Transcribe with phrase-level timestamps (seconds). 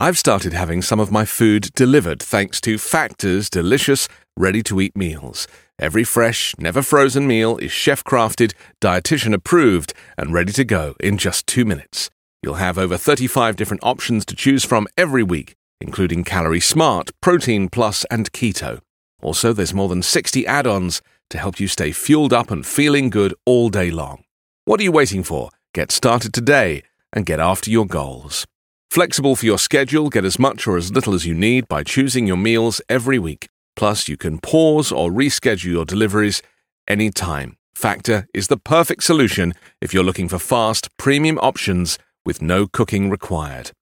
[0.00, 4.96] I've started having some of my food delivered thanks to Factor's delicious, ready to eat
[4.96, 5.48] meals.
[5.76, 11.18] Every fresh, never frozen meal is chef crafted, dietitian approved, and ready to go in
[11.18, 12.10] just two minutes.
[12.44, 17.68] You'll have over 35 different options to choose from every week, including Calorie Smart, Protein
[17.68, 18.78] Plus, and Keto.
[19.20, 23.10] Also, there's more than 60 add ons to help you stay fueled up and feeling
[23.10, 24.22] good all day long.
[24.64, 25.50] What are you waiting for?
[25.74, 28.46] Get started today and get after your goals.
[28.90, 32.26] Flexible for your schedule, get as much or as little as you need by choosing
[32.26, 33.48] your meals every week.
[33.76, 36.42] Plus, you can pause or reschedule your deliveries
[36.88, 37.56] anytime.
[37.74, 43.10] Factor is the perfect solution if you're looking for fast, premium options with no cooking
[43.10, 43.72] required.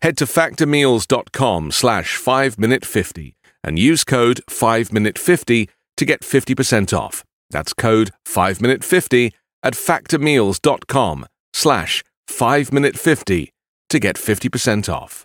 [0.00, 7.22] Head to factormeals.com slash 5minute50 and use code 5minute50 to get 50% off.
[7.50, 13.53] That's code 5minute50 at factormeals.com slash 5minute50
[13.94, 15.24] to get 50% off.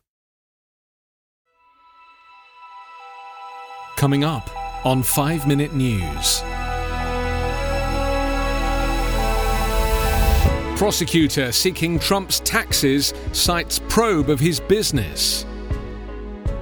[3.98, 4.48] Coming up
[4.86, 6.44] on 5 Minute News.
[10.78, 15.48] Prosecutor seeking Trump's taxes cites probe of his business.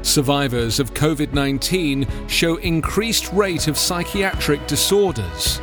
[0.01, 5.59] Survivors of COVID 19 show increased rate of psychiatric disorders.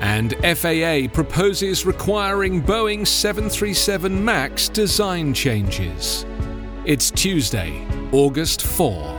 [0.00, 6.24] And FAA proposes requiring Boeing 737 MAX design changes.
[6.84, 9.18] It's Tuesday, August 4.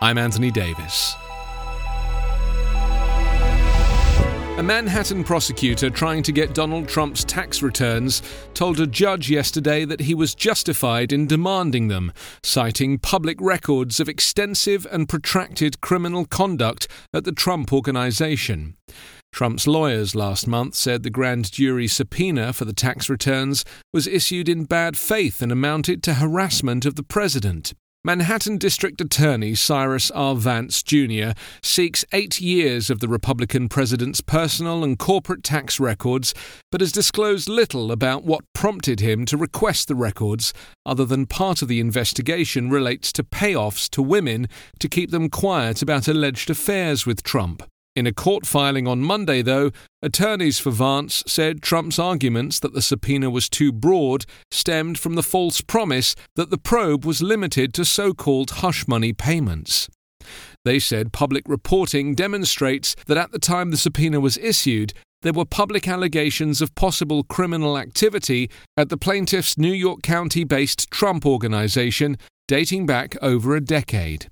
[0.00, 1.14] I'm Anthony Davis.
[4.58, 8.22] A Manhattan prosecutor trying to get Donald Trump's tax returns
[8.54, 14.08] told a judge yesterday that he was justified in demanding them, citing public records of
[14.08, 18.76] extensive and protracted criminal conduct at the Trump Organization.
[19.32, 24.48] Trump's lawyers last month said the grand jury subpoena for the tax returns was issued
[24.48, 27.74] in bad faith and amounted to harassment of the president.
[28.04, 30.36] Manhattan District Attorney Cyrus R.
[30.36, 31.32] Vance Jr.
[31.64, 36.32] seeks eight years of the Republican president's personal and corporate tax records,
[36.70, 40.54] but has disclosed little about what prompted him to request the records,
[40.86, 44.46] other than part of the investigation relates to payoffs to women
[44.78, 47.64] to keep them quiet about alleged affairs with Trump.
[47.98, 49.72] In a court filing on Monday, though,
[50.02, 55.22] attorneys for Vance said Trump's arguments that the subpoena was too broad stemmed from the
[55.24, 59.88] false promise that the probe was limited to so called hush money payments.
[60.64, 64.92] They said public reporting demonstrates that at the time the subpoena was issued,
[65.22, 70.88] there were public allegations of possible criminal activity at the plaintiff's New York County based
[70.92, 72.16] Trump organization
[72.46, 74.30] dating back over a decade.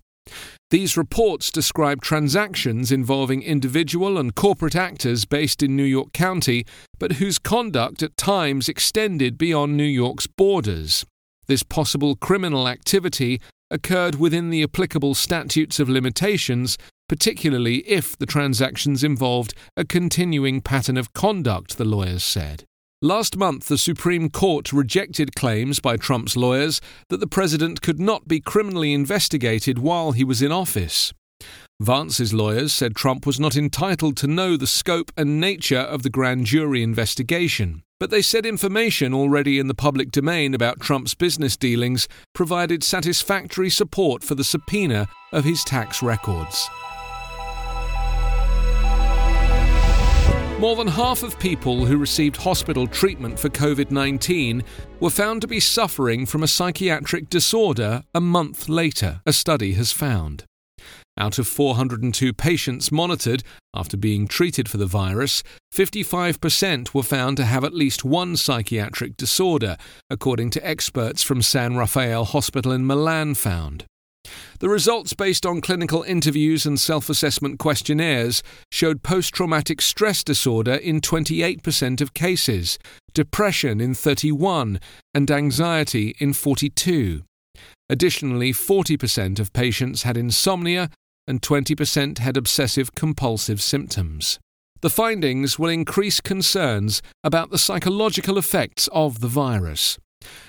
[0.71, 6.67] These reports describe transactions involving individual and corporate actors based in New York County,
[6.99, 11.07] but whose conduct at times extended beyond New York's borders.
[11.47, 13.41] This possible criminal activity
[13.71, 16.77] occurred within the applicable statutes of limitations,
[17.09, 22.65] particularly if the transactions involved a continuing pattern of conduct, the lawyers said.
[23.03, 26.81] Last month, the Supreme Court rejected claims by Trump's lawyers
[27.11, 31.13] that the president could not be criminally investigated while he was in office.
[31.79, 36.09] Vance's lawyers said Trump was not entitled to know the scope and nature of the
[36.09, 41.55] grand jury investigation, but they said information already in the public domain about Trump's business
[41.55, 46.71] dealings provided satisfactory support for the subpoena of his tax records.
[50.59, 54.65] More than half of people who received hospital treatment for COVID 19
[55.01, 59.93] were found to be suffering from a psychiatric disorder a month later, a study has
[59.93, 60.45] found.
[61.19, 63.43] Out of 402 patients monitored
[63.75, 65.43] after being treated for the virus,
[65.75, 69.77] 55% were found to have at least one psychiatric disorder,
[70.09, 73.85] according to experts from San Raffaele Hospital in Milan found.
[74.59, 80.75] The results, based on clinical interviews and self assessment questionnaires, showed post traumatic stress disorder
[80.75, 82.79] in 28% of cases,
[83.13, 84.81] depression in 31,
[85.13, 87.23] and anxiety in 42.
[87.91, 90.91] Additionally, 40% of patients had insomnia
[91.27, 94.39] and 20% had obsessive compulsive symptoms.
[94.81, 99.99] The findings will increase concerns about the psychological effects of the virus.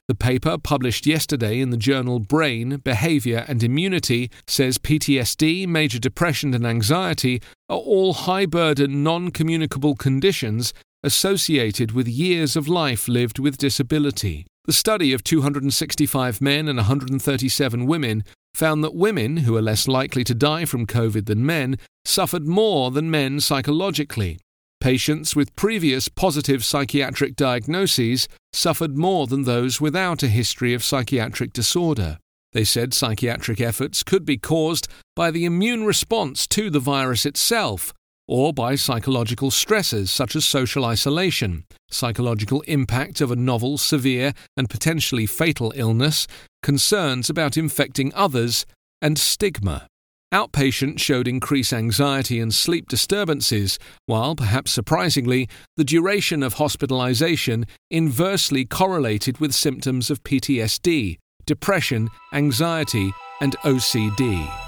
[0.08, 6.54] The paper, published yesterday in the journal Brain, Behavior and Immunity, says PTSD, major depression,
[6.54, 13.40] and anxiety are all high burden, non communicable conditions associated with years of life lived
[13.40, 14.46] with disability.
[14.66, 18.24] The study of 265 men and 137 women
[18.54, 22.92] found that women, who are less likely to die from COVID than men, suffered more
[22.92, 24.40] than men psychologically.
[24.88, 31.52] Patients with previous positive psychiatric diagnoses suffered more than those without a history of psychiatric
[31.52, 32.20] disorder.
[32.54, 37.92] They said psychiatric efforts could be caused by the immune response to the virus itself
[38.30, 44.70] or by psychological stresses such as social isolation, psychological impact of a novel, severe, and
[44.70, 46.28] potentially fatal illness,
[46.64, 48.66] concerns about infecting others,
[49.02, 49.90] and stigma.
[50.34, 55.48] Outpatient showed increased anxiety and sleep disturbances, while, perhaps surprisingly,
[55.78, 64.67] the duration of hospitalization inversely correlated with symptoms of PTSD, depression, anxiety, and OCD.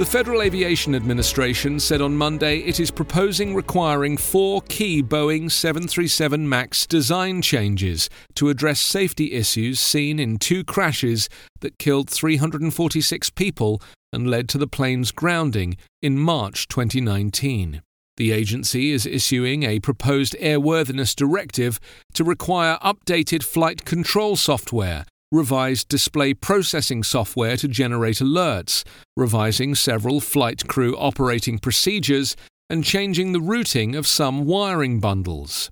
[0.00, 6.48] The Federal Aviation Administration said on Monday it is proposing requiring four key Boeing 737
[6.48, 11.28] MAX design changes to address safety issues seen in two crashes
[11.60, 17.82] that killed 346 people and led to the plane's grounding in March 2019.
[18.16, 21.78] The agency is issuing a proposed airworthiness directive
[22.14, 28.84] to require updated flight control software revised display processing software to generate alerts,
[29.16, 32.36] revising several flight crew operating procedures,
[32.68, 35.70] and changing the routing of some wiring bundles.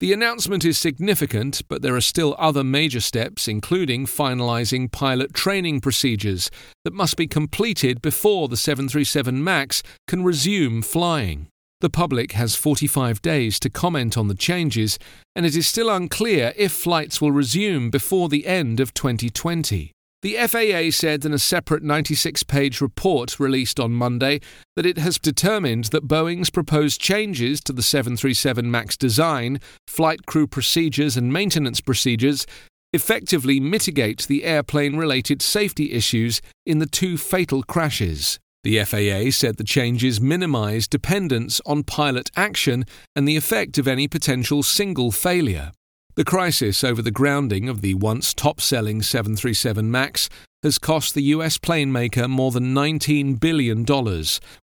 [0.00, 5.82] The announcement is significant, but there are still other major steps, including finalizing pilot training
[5.82, 6.50] procedures
[6.84, 11.49] that must be completed before the 737 MAX can resume flying.
[11.80, 14.98] The public has 45 days to comment on the changes,
[15.34, 19.90] and it is still unclear if flights will resume before the end of 2020.
[20.22, 24.40] The FAA said in a separate 96 page report released on Monday
[24.76, 30.46] that it has determined that Boeing's proposed changes to the 737 MAX design, flight crew
[30.46, 32.46] procedures, and maintenance procedures
[32.92, 38.38] effectively mitigate the airplane related safety issues in the two fatal crashes.
[38.62, 42.84] The FAA said the changes minimize dependence on pilot action
[43.16, 45.72] and the effect of any potential single failure.
[46.14, 50.28] The crisis over the grounding of the once top selling 737 MAX
[50.62, 53.86] has cost the US plane maker more than $19 billion,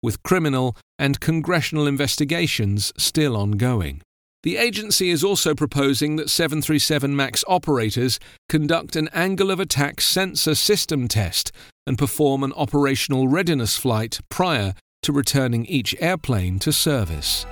[0.04, 4.02] with criminal and congressional investigations still ongoing.
[4.44, 8.20] The agency is also proposing that 737 MAX operators
[8.50, 11.54] conduct an angle of attack sensor system test
[11.88, 17.46] and perform an operational readiness flight prior to returning each airplane to service.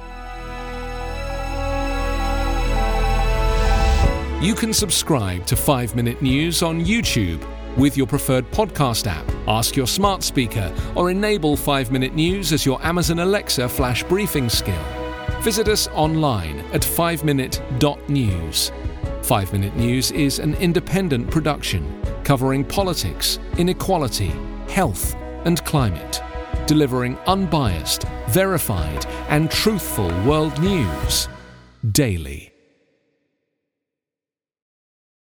[4.42, 7.48] You can subscribe to 5 Minute News on YouTube
[7.78, 9.26] with your preferred podcast app.
[9.48, 14.50] Ask your smart speaker or enable 5 Minute News as your Amazon Alexa flash briefing
[14.50, 14.84] skill.
[15.42, 18.72] Visit us online at 5minute.news.
[19.22, 24.34] 5 Minute News is an independent production covering politics, inequality,
[24.68, 25.16] health,
[25.46, 26.22] and climate,
[26.68, 31.28] delivering unbiased, verified, and truthful world news
[31.92, 32.52] daily.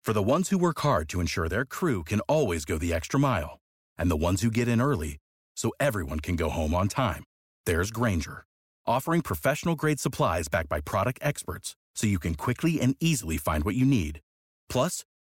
[0.03, 3.19] For the ones who work hard to ensure their crew can always go the extra
[3.19, 3.57] mile,
[3.97, 5.17] and the ones who get in early
[5.55, 7.23] so everyone can go home on time,
[7.65, 8.45] there's Grainger
[8.87, 13.63] offering professional grade supplies backed by product experts so you can quickly and easily find
[13.63, 14.21] what you need.
[14.69, 15.03] Plus,